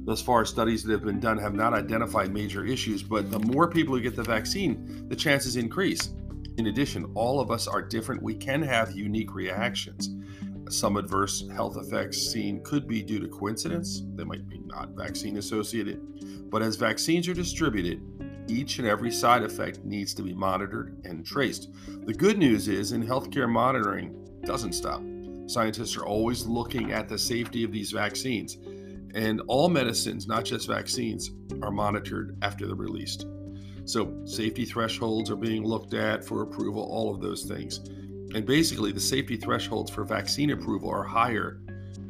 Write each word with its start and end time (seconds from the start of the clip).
Thus 0.05 0.21
far, 0.21 0.45
studies 0.45 0.83
that 0.83 0.93
have 0.93 1.03
been 1.03 1.19
done 1.19 1.37
have 1.37 1.53
not 1.53 1.73
identified 1.73 2.33
major 2.33 2.65
issues, 2.65 3.03
but 3.03 3.29
the 3.29 3.39
more 3.39 3.69
people 3.69 3.95
who 3.95 4.01
get 4.01 4.15
the 4.15 4.23
vaccine, 4.23 5.09
the 5.09 5.15
chances 5.15 5.57
increase. 5.57 6.13
In 6.57 6.67
addition, 6.67 7.11
all 7.13 7.39
of 7.39 7.51
us 7.51 7.67
are 7.67 7.81
different. 7.81 8.23
We 8.23 8.33
can 8.33 8.61
have 8.61 8.93
unique 8.93 9.35
reactions. 9.35 10.09
Some 10.69 10.97
adverse 10.97 11.47
health 11.53 11.77
effects 11.77 12.17
seen 12.17 12.61
could 12.63 12.87
be 12.87 13.01
due 13.01 13.19
to 13.19 13.27
coincidence, 13.27 14.03
they 14.15 14.23
might 14.23 14.47
be 14.49 14.59
not 14.59 14.89
vaccine 14.89 15.37
associated. 15.37 16.49
But 16.49 16.61
as 16.61 16.75
vaccines 16.75 17.27
are 17.27 17.33
distributed, 17.33 18.01
each 18.47 18.79
and 18.79 18.87
every 18.87 19.11
side 19.11 19.43
effect 19.43 19.83
needs 19.83 20.13
to 20.13 20.23
be 20.23 20.33
monitored 20.33 20.99
and 21.05 21.25
traced. 21.25 21.69
The 22.05 22.13
good 22.13 22.37
news 22.37 22.67
is 22.67 22.91
in 22.91 23.05
healthcare 23.05 23.49
monitoring 23.49 24.39
doesn't 24.43 24.73
stop. 24.73 25.01
Scientists 25.47 25.95
are 25.95 26.05
always 26.05 26.45
looking 26.45 26.91
at 26.91 27.07
the 27.07 27.17
safety 27.17 27.63
of 27.63 27.71
these 27.71 27.91
vaccines. 27.91 28.57
And 29.13 29.41
all 29.47 29.69
medicines, 29.69 30.27
not 30.27 30.45
just 30.45 30.67
vaccines, 30.67 31.31
are 31.61 31.71
monitored 31.71 32.37
after 32.41 32.67
they're 32.67 32.75
released. 32.75 33.25
So, 33.85 34.13
safety 34.25 34.65
thresholds 34.65 35.31
are 35.31 35.37
being 35.37 35.63
looked 35.63 35.93
at 35.93 36.25
for 36.25 36.41
approval, 36.41 36.83
all 36.83 37.13
of 37.13 37.21
those 37.21 37.43
things. 37.43 37.79
And 38.37 38.45
basically, 38.45 38.91
the 38.91 38.99
safety 38.99 39.35
thresholds 39.35 39.89
for 39.89 40.03
vaccine 40.03 40.51
approval 40.51 40.91
are 40.91 41.01
higher, 41.01 41.59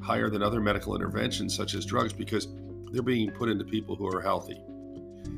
higher 0.02 0.30
than 0.30 0.44
other 0.44 0.60
medical 0.60 0.94
interventions 0.94 1.56
such 1.56 1.74
as 1.74 1.86
drugs 1.86 2.12
because 2.12 2.50
they're 2.92 3.02
being 3.02 3.32
put 3.32 3.48
into 3.48 3.64
people 3.64 3.96
who 3.96 4.14
are 4.14 4.20
healthy. 4.20 4.62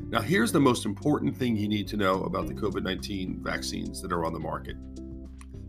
Now, 0.08 0.20
here's 0.20 0.50
the 0.50 0.58
most 0.58 0.86
important 0.86 1.36
thing 1.36 1.56
you 1.56 1.68
need 1.68 1.86
to 1.86 1.96
know 1.96 2.24
about 2.24 2.48
the 2.48 2.54
COVID 2.54 2.82
19 2.82 3.38
vaccines 3.40 4.02
that 4.02 4.10
are 4.10 4.24
on 4.24 4.32
the 4.32 4.40
market. 4.40 4.74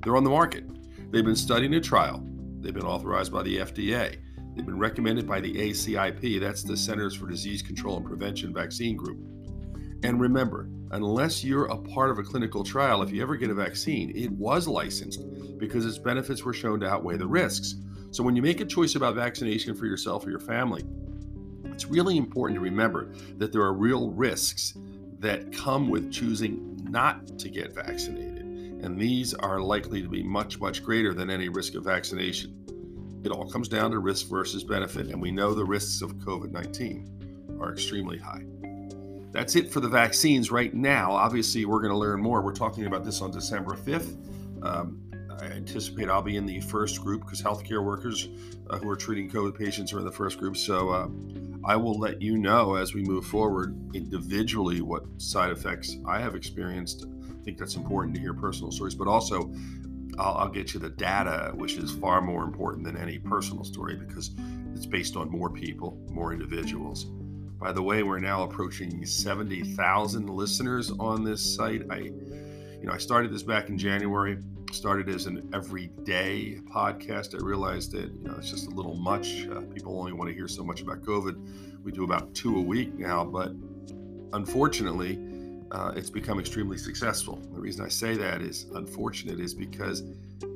They're 0.01 0.17
on 0.17 0.23
the 0.23 0.31
market. 0.31 0.65
They've 1.11 1.23
been 1.23 1.35
studied 1.35 1.67
in 1.67 1.75
a 1.75 1.81
trial, 1.81 2.27
they've 2.59 2.73
been 2.73 2.81
authorized 2.81 3.31
by 3.31 3.43
the 3.43 3.57
FDA, 3.57 4.17
they've 4.55 4.65
been 4.65 4.79
recommended 4.79 5.27
by 5.27 5.39
the 5.39 5.53
ACIP, 5.53 6.39
that's 6.39 6.63
the 6.63 6.75
Centers 6.75 7.13
for 7.13 7.27
Disease 7.27 7.61
Control 7.61 7.97
and 7.97 8.07
Prevention 8.07 8.55
Vaccine 8.55 8.97
Group. 8.97 9.19
And 10.03 10.19
remember, 10.19 10.67
unless 10.91 11.43
you're 11.43 11.65
a 11.65 11.77
part 11.77 12.09
of 12.09 12.17
a 12.17 12.23
clinical 12.23 12.63
trial, 12.63 13.01
if 13.01 13.11
you 13.11 13.21
ever 13.21 13.35
get 13.35 13.49
a 13.49 13.53
vaccine, 13.53 14.11
it 14.15 14.31
was 14.31 14.67
licensed 14.67 15.21
because 15.57 15.85
its 15.85 15.97
benefits 15.97 16.43
were 16.43 16.53
shown 16.53 16.79
to 16.79 16.89
outweigh 16.89 17.17
the 17.17 17.27
risks. 17.27 17.75
So 18.11 18.23
when 18.23 18.35
you 18.35 18.41
make 18.41 18.59
a 18.61 18.65
choice 18.65 18.95
about 18.95 19.15
vaccination 19.15 19.75
for 19.75 19.85
yourself 19.85 20.25
or 20.25 20.31
your 20.31 20.39
family, 20.39 20.83
it's 21.65 21.85
really 21.85 22.17
important 22.17 22.57
to 22.57 22.61
remember 22.61 23.11
that 23.37 23.51
there 23.51 23.61
are 23.61 23.73
real 23.73 24.09
risks 24.09 24.73
that 25.19 25.53
come 25.53 25.87
with 25.87 26.11
choosing 26.11 26.79
not 26.89 27.39
to 27.39 27.49
get 27.49 27.73
vaccinated. 27.73 28.41
And 28.83 28.99
these 28.99 29.33
are 29.35 29.61
likely 29.61 30.01
to 30.01 30.09
be 30.09 30.23
much, 30.23 30.59
much 30.59 30.83
greater 30.83 31.13
than 31.13 31.29
any 31.29 31.47
risk 31.47 31.75
of 31.75 31.83
vaccination. 31.83 32.57
It 33.23 33.31
all 33.31 33.47
comes 33.47 33.67
down 33.67 33.91
to 33.91 33.99
risk 33.99 34.27
versus 34.27 34.63
benefit. 34.63 35.07
And 35.07 35.21
we 35.21 35.31
know 35.31 35.53
the 35.53 35.63
risks 35.63 36.01
of 36.01 36.15
COVID 36.15 36.51
19 36.51 37.57
are 37.61 37.71
extremely 37.71 38.17
high. 38.17 38.43
That's 39.31 39.55
it 39.55 39.71
for 39.71 39.79
the 39.79 39.87
vaccines 39.87 40.51
right 40.51 40.73
now. 40.73 41.11
Obviously, 41.11 41.65
we're 41.65 41.81
going 41.81 41.93
to 41.93 41.97
learn 41.97 42.21
more. 42.21 42.41
We're 42.41 42.53
talking 42.53 42.85
about 42.85 43.05
this 43.05 43.21
on 43.21 43.31
December 43.31 43.75
5th. 43.75 44.17
Um, 44.63 45.01
I 45.41 45.45
anticipate 45.45 46.09
I'll 46.09 46.21
be 46.21 46.37
in 46.37 46.45
the 46.45 46.59
first 46.61 47.01
group 47.01 47.21
because 47.21 47.41
healthcare 47.41 47.83
workers 47.83 48.29
uh, 48.69 48.77
who 48.77 48.89
are 48.89 48.95
treating 48.95 49.29
COVID 49.29 49.57
patients 49.57 49.91
are 49.93 49.99
in 49.99 50.05
the 50.05 50.11
first 50.11 50.37
group. 50.37 50.55
So 50.55 50.89
uh, 50.89 51.07
I 51.63 51.75
will 51.77 51.97
let 51.97 52.21
you 52.21 52.37
know 52.37 52.75
as 52.75 52.93
we 52.93 53.01
move 53.01 53.25
forward 53.25 53.75
individually 53.95 54.81
what 54.81 55.03
side 55.17 55.51
effects 55.51 55.97
I 56.05 56.19
have 56.19 56.35
experienced. 56.35 57.05
I 57.07 57.43
think 57.43 57.57
that's 57.57 57.75
important 57.75 58.15
to 58.15 58.21
hear 58.21 58.33
personal 58.33 58.71
stories, 58.71 58.93
but 58.93 59.07
also 59.07 59.51
I'll, 60.19 60.35
I'll 60.35 60.49
get 60.49 60.73
you 60.73 60.79
the 60.79 60.89
data, 60.89 61.51
which 61.55 61.77
is 61.77 61.91
far 61.91 62.21
more 62.21 62.43
important 62.43 62.85
than 62.85 62.97
any 62.97 63.17
personal 63.17 63.63
story 63.63 63.95
because 63.95 64.35
it's 64.75 64.85
based 64.85 65.15
on 65.15 65.29
more 65.29 65.49
people, 65.49 65.97
more 66.11 66.33
individuals. 66.33 67.07
By 67.61 67.71
the 67.71 67.83
way, 67.83 68.01
we're 68.01 68.17
now 68.17 68.41
approaching 68.41 69.05
70,000 69.05 70.27
listeners 70.27 70.91
on 70.99 71.23
this 71.23 71.55
site. 71.55 71.83
I, 71.91 71.97
you 71.97 72.81
know, 72.81 72.91
I 72.91 72.97
started 72.97 73.31
this 73.31 73.43
back 73.43 73.69
in 73.69 73.77
January. 73.77 74.39
Started 74.71 75.09
as 75.09 75.27
an 75.27 75.47
everyday 75.53 76.57
podcast. 76.73 77.39
I 77.39 77.45
realized 77.45 77.91
that 77.91 78.11
you 78.11 78.23
know 78.23 78.33
it's 78.37 78.49
just 78.49 78.67
a 78.67 78.71
little 78.71 78.95
much. 78.95 79.45
Uh, 79.47 79.61
people 79.75 79.99
only 79.99 80.11
want 80.11 80.29
to 80.29 80.33
hear 80.33 80.47
so 80.47 80.63
much 80.63 80.81
about 80.81 81.01
COVID. 81.01 81.83
We 81.83 81.91
do 81.91 82.03
about 82.03 82.33
two 82.33 82.57
a 82.57 82.61
week 82.61 82.97
now, 82.97 83.23
but 83.25 83.51
unfortunately, 84.33 85.19
uh, 85.71 85.91
it's 85.95 86.09
become 86.09 86.39
extremely 86.39 86.77
successful. 86.77 87.35
The 87.53 87.59
reason 87.59 87.85
I 87.85 87.89
say 87.89 88.15
that 88.15 88.41
is 88.41 88.67
unfortunate 88.73 89.39
is 89.39 89.53
because 89.53 90.03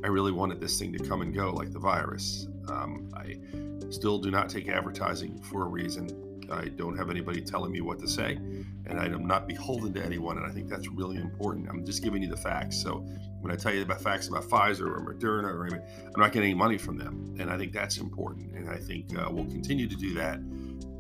I 0.04 0.08
really 0.08 0.32
wanted 0.32 0.60
this 0.60 0.80
thing 0.80 0.92
to 0.94 1.00
come 1.00 1.22
and 1.22 1.36
go 1.36 1.52
like 1.52 1.72
the 1.72 1.80
virus. 1.80 2.48
Um, 2.70 3.12
I 3.14 3.38
still 3.92 4.18
do 4.18 4.32
not 4.32 4.50
take 4.50 4.70
advertising 4.70 5.40
for 5.42 5.64
a 5.64 5.68
reason. 5.68 6.25
I 6.51 6.69
don't 6.69 6.97
have 6.97 7.09
anybody 7.09 7.41
telling 7.41 7.72
me 7.72 7.81
what 7.81 8.00
to 8.00 8.07
say, 8.07 8.33
and 8.85 9.00
I 9.00 9.06
am 9.06 9.25
not 9.25 9.47
beholden 9.47 9.94
to 9.94 10.03
anyone. 10.03 10.38
And 10.38 10.45
I 10.45 10.50
think 10.50 10.69
that's 10.69 10.88
really 10.88 11.17
important. 11.17 11.67
I'm 11.69 11.85
just 11.85 12.03
giving 12.03 12.22
you 12.22 12.29
the 12.29 12.38
facts. 12.38 12.77
So 12.77 13.06
when 13.42 13.51
I 13.51 13.56
tell 13.56 13.74
you 13.74 13.81
about 13.81 14.01
facts 14.01 14.27
about 14.27 14.44
Pfizer 14.44 14.88
or 14.88 15.01
Moderna 15.01 15.53
or 15.53 15.65
anything, 15.65 15.81
I'm 16.13 16.21
not 16.21 16.31
getting 16.31 16.50
any 16.50 16.57
money 16.57 16.77
from 16.77 16.97
them, 16.97 17.36
and 17.39 17.50
I 17.50 17.57
think 17.57 17.74
that's 17.74 17.97
important. 17.97 18.56
And 18.56 18.69
I 18.69 18.77
think 18.77 19.18
uh, 19.18 19.27
we'll 19.31 19.45
continue 19.45 19.88
to 19.88 19.95
do 19.95 20.13
that. 20.15 20.39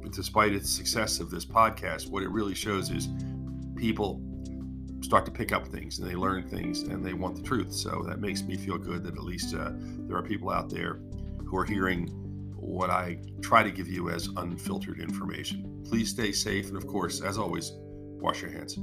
But 0.01 0.13
despite 0.13 0.53
its 0.53 0.69
success 0.69 1.19
of 1.19 1.31
this 1.31 1.45
podcast, 1.45 2.09
what 2.09 2.23
it 2.23 2.29
really 2.29 2.53
shows 2.53 2.91
is 2.91 3.09
people 3.75 4.21
start 5.01 5.25
to 5.25 5.31
pick 5.31 5.51
up 5.51 5.67
things 5.67 5.99
and 5.99 6.09
they 6.09 6.15
learn 6.15 6.47
things 6.49 6.81
and 6.81 7.05
they 7.05 7.13
want 7.13 7.35
the 7.35 7.41
truth. 7.41 7.71
So 7.71 8.03
that 8.07 8.19
makes 8.19 8.41
me 8.41 8.57
feel 8.57 8.77
good 8.77 9.03
that 9.03 9.15
at 9.15 9.23
least 9.23 9.55
uh, 9.55 9.71
there 10.07 10.17
are 10.17 10.23
people 10.23 10.49
out 10.49 10.69
there 10.69 10.99
who 11.45 11.57
are 11.57 11.65
hearing 11.65 12.09
what 12.65 12.89
I 12.89 13.19
try 13.41 13.63
to 13.63 13.71
give 13.71 13.87
you 13.87 14.09
as 14.09 14.29
unfiltered 14.37 14.99
information. 14.99 15.83
Please 15.85 16.09
stay 16.09 16.31
safe. 16.31 16.67
And 16.67 16.77
of 16.77 16.87
course, 16.87 17.21
as 17.21 17.37
always, 17.37 17.71
wash 17.75 18.41
your 18.41 18.51
hands. 18.51 18.77